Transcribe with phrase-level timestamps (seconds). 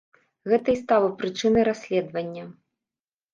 [0.53, 2.47] Гэта і стала прычынай расследавання.